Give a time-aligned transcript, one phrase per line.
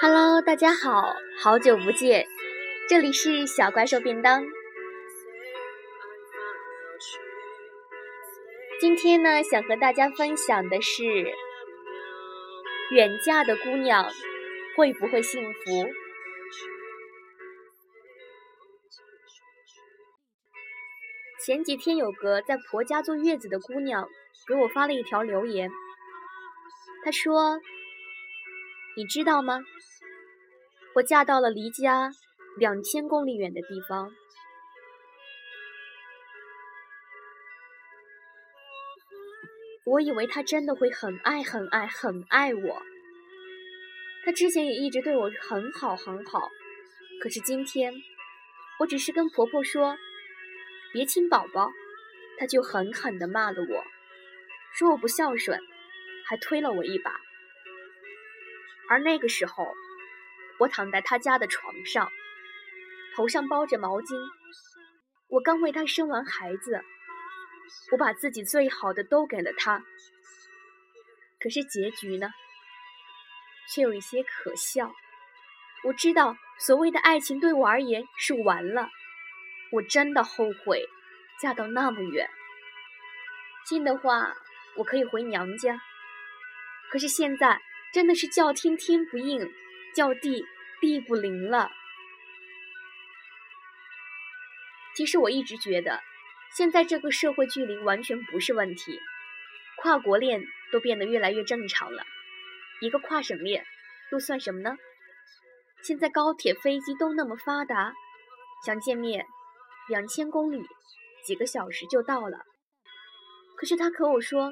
[0.00, 2.26] Hello，大家好，好久不见，
[2.88, 4.46] 这里是小怪兽便当。
[8.80, 11.04] 今天呢，想和大家分享的是，
[12.90, 14.10] 远嫁的姑娘
[14.76, 15.86] 会不会幸福？
[21.44, 24.08] 前几天有个在婆家坐月子的姑娘
[24.48, 25.70] 给我发了一条留言，
[27.04, 27.60] 她说
[28.96, 29.60] ：“你知道吗？
[30.94, 32.10] 我嫁到了离家
[32.56, 34.10] 两千公里远的地方。
[39.84, 42.82] 我以为他真的会很爱很爱很爱我，
[44.24, 46.48] 他之前也一直对我很好很好，
[47.20, 47.92] 可是今天，
[48.80, 49.94] 我只是跟婆婆说。”
[50.94, 51.72] 别亲宝宝，
[52.38, 53.84] 他就狠狠地骂了我，
[54.72, 55.60] 说我不孝顺，
[56.24, 57.20] 还推了我一把。
[58.88, 59.74] 而那个时候，
[60.60, 62.12] 我躺在他家的床上，
[63.16, 64.16] 头上包着毛巾，
[65.26, 66.84] 我刚为他生完孩子，
[67.90, 69.84] 我把自己最好的都给了他。
[71.40, 72.30] 可是结局呢，
[73.68, 74.94] 却有一些可笑。
[75.82, 78.88] 我知道，所谓的爱情对我而言是完了。
[79.74, 80.88] 我真的后悔
[81.40, 82.30] 嫁到那么远。
[83.66, 84.32] 近的话，
[84.76, 85.80] 我可以回娘家。
[86.90, 87.60] 可是现在
[87.92, 89.52] 真的是叫天天不应，
[89.92, 90.46] 叫地
[90.80, 91.72] 地不灵了。
[94.94, 96.00] 其实我一直觉得，
[96.56, 99.00] 现在这个社会距离完全不是问题，
[99.78, 102.04] 跨国恋都变得越来越正常了。
[102.80, 103.66] 一个跨省恋
[104.12, 104.76] 又算什么呢？
[105.82, 107.92] 现在高铁、飞机都那么发达，
[108.64, 109.26] 想见面。
[109.88, 110.62] 两千公里，
[111.26, 112.38] 几个小时就到了。
[113.56, 114.50] 可是他和我说：“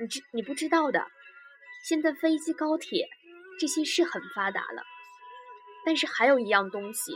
[0.00, 1.06] 你知你不知道的，
[1.86, 3.06] 现在飞机、高铁
[3.60, 4.82] 这些是很发达了，
[5.84, 7.14] 但是还有一样东西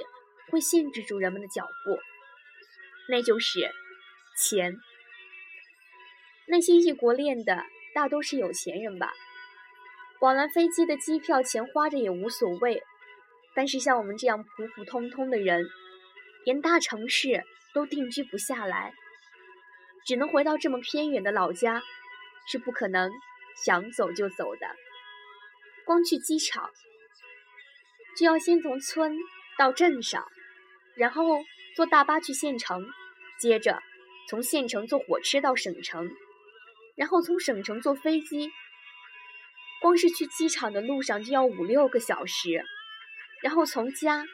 [0.50, 1.98] 会限制住人们的脚步，
[3.08, 3.70] 那就是
[4.36, 4.76] 钱。
[6.46, 7.64] 那些异国恋的
[7.94, 9.12] 大都是有钱人吧？
[10.20, 12.82] 往来飞机的机票钱花着也无所谓，
[13.54, 15.66] 但是像我们这样普普通通的人。”
[16.44, 17.44] 连大城市
[17.74, 18.94] 都定居不下来，
[20.06, 21.82] 只能回到这么偏远的老家，
[22.46, 23.10] 是不可能
[23.64, 24.66] 想走就走的。
[25.84, 26.70] 光去机场，
[28.16, 29.16] 就要先从村
[29.58, 30.26] 到镇上，
[30.96, 31.24] 然后
[31.76, 32.88] 坐大巴去县城，
[33.38, 33.82] 接着
[34.28, 36.10] 从县城坐火车到省城，
[36.96, 38.50] 然后从省城坐飞机。
[39.80, 42.64] 光是去机场的路上就要五六个小时，
[43.42, 44.26] 然后从家。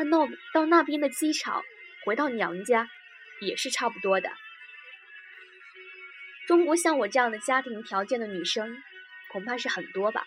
[0.00, 1.62] 到那到那边的机场，
[2.04, 2.88] 回到娘家
[3.40, 4.30] 也是差不多的。
[6.46, 8.82] 中国像我这样的家庭条件的女生，
[9.30, 10.26] 恐怕是很多吧。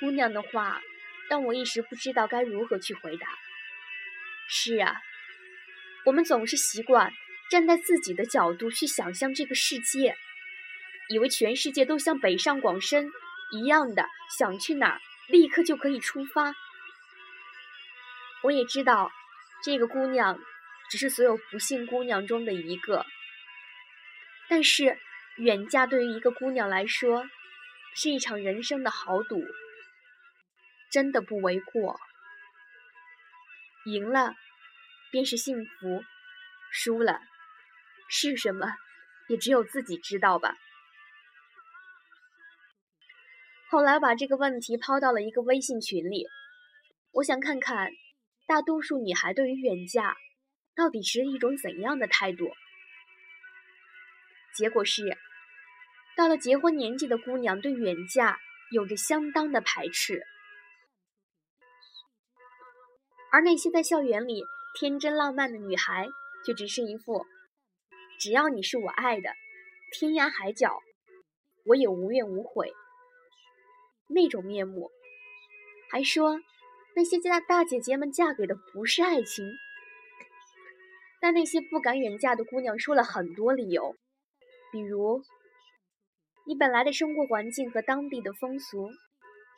[0.00, 0.82] 姑娘的话，
[1.28, 3.28] 让我一时不知道该如何去回答。
[4.48, 5.00] 是啊，
[6.04, 7.12] 我们总是习惯
[7.50, 10.16] 站在自己的角度去想象这个世界，
[11.08, 13.10] 以为全世界都像北上广深
[13.52, 14.06] 一样的，
[14.38, 16.54] 想去哪儿立刻就可以出发。
[18.42, 19.10] 我也知道，
[19.62, 20.38] 这个姑娘
[20.90, 23.04] 只是所有不幸姑娘中的一个。
[24.48, 24.98] 但是，
[25.36, 27.24] 远嫁对于一个姑娘来说，
[27.94, 29.44] 是一场人生的豪赌，
[30.90, 32.00] 真的不为过。
[33.84, 34.34] 赢了，
[35.10, 36.02] 便是幸福；
[36.72, 37.20] 输了，
[38.08, 38.66] 是什么，
[39.28, 40.56] 也只有自己知道吧。
[43.68, 46.26] 后来，把这个问题抛到了一个微信群里，
[47.12, 47.90] 我想看看。
[48.50, 50.16] 大多数女孩对于远嫁，
[50.74, 52.50] 到底持一种怎样的态度？
[54.56, 55.16] 结果是，
[56.16, 58.40] 到了结婚年纪的姑娘对远嫁
[58.72, 60.26] 有着相当的排斥，
[63.30, 64.42] 而那些在校园里
[64.76, 66.08] 天真浪漫的女孩，
[66.44, 67.24] 却只是一副
[68.18, 69.30] 只要你是我爱的，
[69.92, 70.82] 天涯海角
[71.66, 72.72] 我也无怨无悔
[74.08, 74.90] 那种面目，
[75.92, 76.40] 还说。
[76.96, 79.50] 那些家大姐姐们嫁给的不是爱情，
[81.20, 83.94] 但那些不敢远嫁的姑娘说了很多理由，
[84.72, 85.22] 比如
[86.46, 88.90] 你本来的生活环境和当地的风俗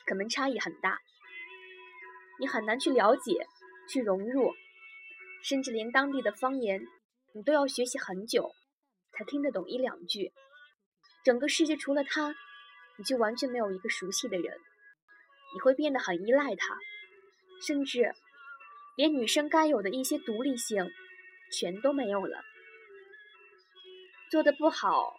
[0.07, 0.99] 可能差异很大，
[2.39, 3.47] 你很难去了解、
[3.89, 4.53] 去融入，
[5.43, 6.87] 甚至连当地的方言
[7.35, 8.53] 你都要学习很久
[9.13, 10.33] 才听得懂一两句。
[11.25, 12.35] 整个世界除了他，
[12.99, 14.59] 你就完全没有一个熟悉的人，
[15.55, 16.79] 你会变得很依赖他。
[17.67, 18.13] 甚至，
[18.97, 20.91] 连女生该有的一些独立性
[21.53, 22.43] 全都没有了。
[24.31, 25.17] 做的不好，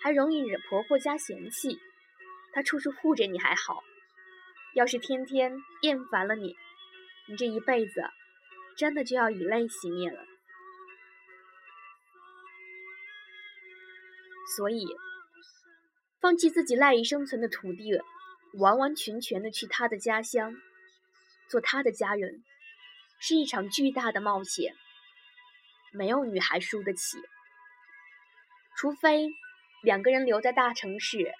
[0.00, 1.80] 还容易惹婆婆家嫌弃。
[2.52, 3.82] 她处处护着你还好，
[4.74, 6.56] 要是天天厌烦了你，
[7.26, 8.04] 你这一辈子
[8.76, 10.24] 真的就要以泪洗面了。
[14.56, 14.86] 所以，
[16.20, 18.00] 放弃自己赖以生存的土地，
[18.58, 20.54] 完完全全的去他的家乡，
[21.54, 22.42] 做他的家人，
[23.20, 24.74] 是一场巨大的冒险。
[25.92, 27.16] 没有女孩输得起，
[28.76, 29.28] 除非
[29.84, 31.32] 两个人留在大城市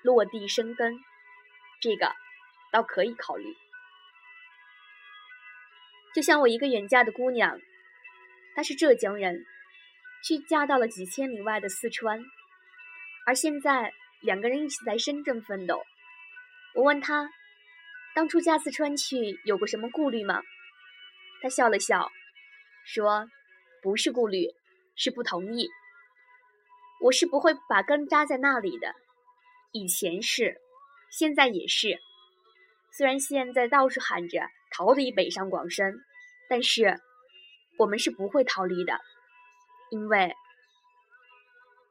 [0.00, 0.98] 落地生根，
[1.82, 2.14] 这个
[2.70, 3.54] 倒可以考虑。
[6.14, 7.60] 就像我一个远嫁的姑娘，
[8.54, 9.44] 她是浙江人。
[10.24, 12.24] 去嫁到了几千里外的四川，
[13.26, 15.84] 而现在两个人一起在深圳奋斗。
[16.74, 17.28] 我问她，
[18.14, 20.42] 当初嫁四川去有过什么顾虑吗？
[21.40, 22.10] 他笑了笑，
[22.84, 23.28] 说
[23.82, 24.48] ：“不是顾虑，
[24.94, 25.68] 是不同意。
[27.00, 28.94] 我是不会把根扎在那里的，
[29.72, 30.60] 以前是，
[31.10, 31.98] 现在也是。
[32.92, 36.04] 虽然现在到处喊着逃离北上广深，
[36.48, 37.00] 但是
[37.78, 39.00] 我们是不会逃离的。”
[39.90, 40.34] 因为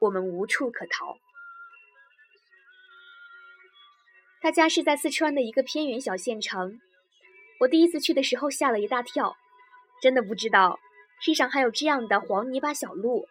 [0.00, 1.16] 我们无处可逃。
[4.42, 6.80] 他家是在四川的一个偏远小县城。
[7.60, 9.36] 我第一次去的时候吓了一大跳，
[10.02, 10.80] 真的不知道
[11.20, 13.28] 世上还有这样的黄泥巴小路。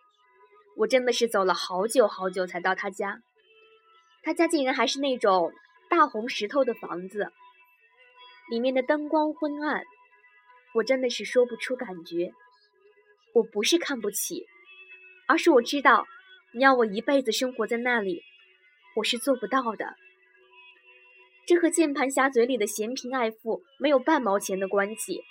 [0.78, 3.22] 我真的是走了好久好久才到他家。
[4.24, 5.52] 他家竟然还是那种
[5.90, 7.30] 大红石头的房子，
[8.50, 9.84] 里面的灯光昏暗，
[10.76, 12.32] 我真的是说不出感觉。
[13.34, 14.48] 我不是看不起。
[15.28, 16.08] 而是我知道，
[16.54, 18.22] 你要我一辈子生活在那里，
[18.96, 19.94] 我是做不到的。
[21.52, 25.22] 这和键盘侠嘴里的嫌贫爱富没有半毛钱的关系，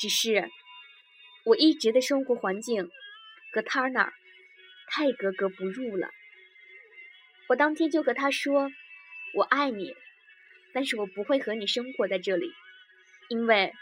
[0.00, 0.48] 只是
[1.44, 2.88] 我一直的生活环境
[3.52, 4.14] 和他那儿
[4.88, 6.08] 太格格不入了。
[7.50, 8.70] 我当天就和他说
[9.36, 9.94] ：“我爱你，
[10.72, 12.50] 但是我不会和你生活在这里，
[13.28, 13.74] 因为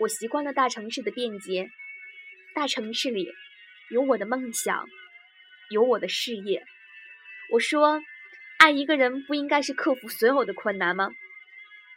[0.00, 1.70] 我习惯了大城市的便捷，
[2.56, 3.32] 大城市里。”
[3.88, 4.84] 有我的梦想，
[5.70, 6.64] 有我的事业。
[7.52, 8.02] 我说，
[8.58, 11.10] 爱一个人不应该是克服所有的困难吗？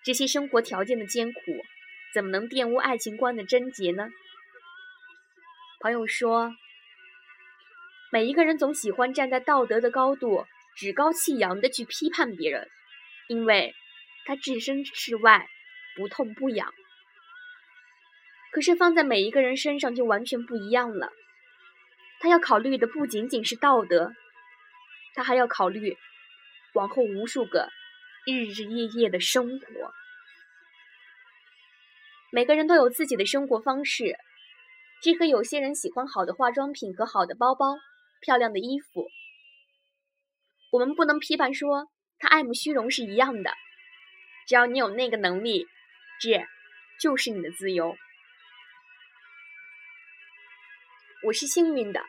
[0.04, 1.40] 这些生活条件的艰苦，
[2.14, 4.10] 怎么能玷污爱情观的贞洁呢？
[5.80, 6.56] 朋友说，
[8.12, 12.70] 每一个人总喜欢站在道德的高度，趾高气扬的去批判别人，
[13.28, 13.74] 因为
[14.26, 15.50] 他置身事外，
[15.96, 16.72] 不痛不痒。
[18.52, 21.12] 可是放在每一个人身上就完全不一样了。
[22.20, 24.14] 他要考虑的不仅仅是道德，
[25.16, 25.98] 他还要考虑
[26.74, 27.70] 往后无数个
[28.26, 29.66] 日日夜夜的生活。
[32.32, 34.16] 每个人都有自己的生活方式，
[35.02, 37.76] 这和有些人喜欢好的化妆品和好的包包、
[38.22, 39.10] 漂亮的衣服，
[40.72, 41.90] 我们不能批判说
[42.20, 43.54] 他爱慕虚荣是一样的。
[44.48, 45.68] 只要你有那个能力，
[46.22, 46.46] 这
[47.02, 47.98] 就是你的自由。
[51.24, 52.02] 我是幸运的，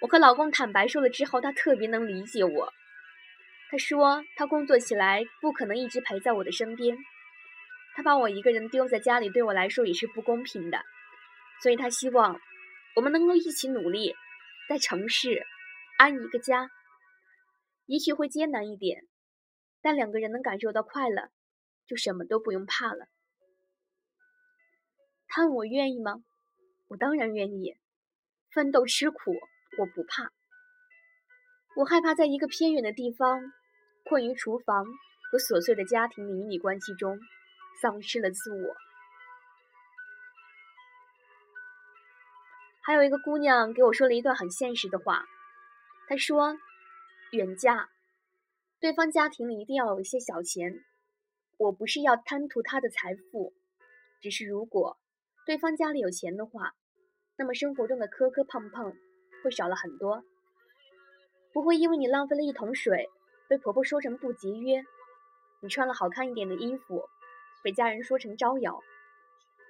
[0.00, 2.72] 我和老公坦白说了之后，他特别能理解我。
[3.70, 6.96] 他说他工作起来不可能一直陪在我的身边，
[7.94, 10.82] 他把我一个人丢在家里，对我来说也是不公平的。
[11.62, 12.40] 所以他希望
[12.96, 14.14] 我们能够一起努力，
[14.68, 15.46] 在城市
[15.98, 16.70] 安一个家。
[17.86, 19.02] 也许会艰难一点，
[19.82, 21.30] 但两个人能感受到快乐，
[21.86, 23.06] 就什么都不用怕了。
[25.26, 26.22] 他问我愿意吗？
[26.88, 27.76] 我当然愿意。
[28.50, 29.38] 奋斗吃苦，
[29.78, 30.32] 我不怕。
[31.78, 33.40] 我害怕在一个偏远的地方，
[34.02, 34.84] 困于厨房
[35.30, 37.16] 和琐碎的家庭邻里关系中，
[37.80, 38.74] 丧失了自我。
[42.82, 45.24] 还有一个姑娘给我说了一段很现实的话，
[46.08, 46.56] 她说
[47.30, 47.88] ：“远嫁，
[48.80, 50.74] 对方家庭里一定要有一些小钱。
[51.58, 53.52] 我不是要贪图他的财富，
[54.20, 54.98] 只是如果
[55.46, 56.72] 对方家里有钱的话。”
[57.38, 58.92] 那么生活中的磕磕碰碰
[59.44, 60.24] 会少了很多，
[61.58, 63.10] 不会因为你浪费了一桶水
[63.48, 64.84] 被婆婆说成不节约，
[65.58, 67.08] 你穿了好看一点的衣服
[67.64, 68.80] 被家人说成招摇。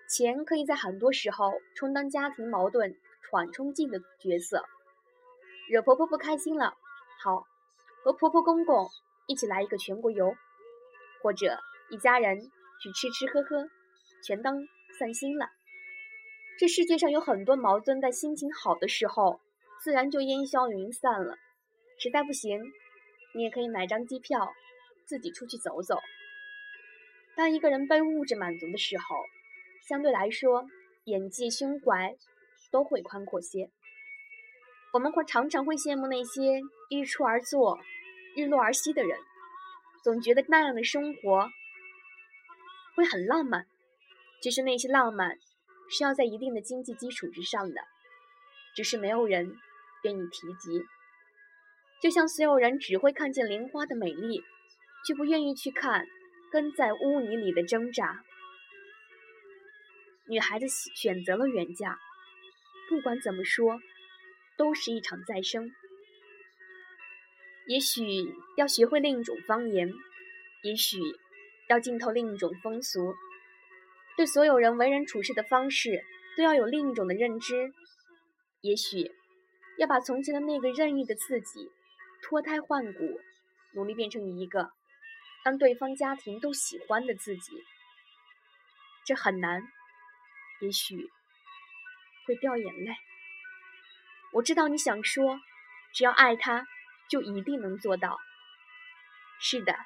[0.07, 2.95] 钱可以在很多时候充当家庭矛盾
[3.31, 4.67] 缓冲剂的角色，
[5.71, 6.75] 惹婆婆不开心了，
[7.23, 7.47] 好，
[8.05, 8.87] 和婆婆公公
[9.27, 10.35] 一起来一个全国游，
[11.23, 12.39] 或者一家人
[12.83, 13.67] 去吃吃喝喝，
[14.23, 14.69] 全当
[14.99, 15.49] 散心了。
[16.59, 19.41] 这世界上有很多矛盾，在心情好的时候，
[19.83, 21.39] 自然就烟消云散了。
[21.99, 22.61] 实在不行，
[23.35, 24.53] 你也可以买张机票，
[25.05, 25.99] 自己出去走走。
[27.37, 29.17] 当一个人被物质满足的时候，
[29.87, 30.67] 相对来说，
[31.05, 32.17] 眼界、胸怀
[32.71, 33.71] 都会宽阔些。
[34.93, 37.79] 我们会常常会羡慕那些日出而作、
[38.37, 39.19] 日落而息的人，
[40.03, 41.51] 总觉得那样的生活
[42.95, 43.67] 会很浪漫。
[44.41, 45.37] 其实那些浪漫
[45.91, 47.81] 是要在一定的经济基础之上的，
[48.77, 49.57] 只是没有人
[50.05, 50.85] 愿意提及。
[52.01, 54.43] 就像所有人只会看见莲花的美丽，
[55.07, 56.07] 却不愿意去看
[56.53, 58.23] 根在污泥里的挣扎。
[60.27, 61.99] 女孩子选择了远嫁，
[62.89, 63.81] 不管怎么说，
[64.57, 65.73] 都是一场再生。
[67.67, 68.03] 也许
[68.57, 69.93] 要学会另一种方言，
[70.63, 70.99] 也许
[71.69, 73.15] 要浸透另一种风俗，
[74.17, 76.03] 对所有人为人处事的方式
[76.37, 77.73] 都要有另一种的认知。
[78.61, 79.11] 也许
[79.79, 81.71] 要把从前的那个任意的自己
[82.23, 83.21] 脱胎换骨，
[83.73, 84.71] 努力变成一个
[85.45, 87.65] 让对方家庭都喜欢的自己。
[89.05, 89.63] 这很难。
[90.61, 91.09] 也许
[92.27, 92.97] 会掉眼泪。
[94.33, 95.41] 我知道你想说，
[95.95, 96.67] 只要爱他，
[97.09, 98.19] 就一定能做到。
[99.41, 99.79] 是的，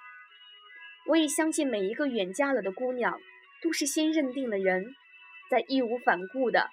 [1.07, 3.21] 我也相信每一个远嫁了的姑娘，
[3.61, 4.97] 都是先认定了人，
[5.51, 6.71] 再义无反顾的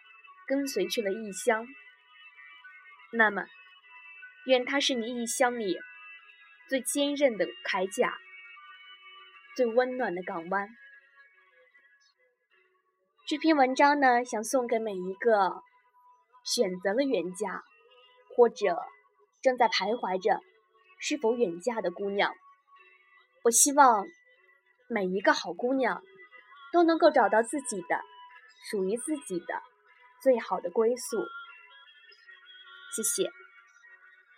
[0.48, 1.68] 跟随去了异乡。
[3.12, 3.46] 那么，
[4.50, 5.78] 愿他是你异乡里
[6.68, 8.18] 最坚韧的铠甲，
[9.56, 10.68] 最温暖的港湾。
[13.28, 15.62] 这篇文章呢，想送给每一个
[16.44, 17.62] 选择了远嫁，
[18.36, 18.76] 或者
[19.44, 20.42] 正在徘徊着
[21.00, 22.34] 是否远嫁的姑娘。
[23.44, 24.08] 我希望
[24.88, 26.02] 每一个好姑娘
[26.74, 28.02] 都能够找到自己的
[28.72, 29.62] 属于自己的
[30.24, 31.24] 最好的归宿。
[32.96, 33.30] 谢谢。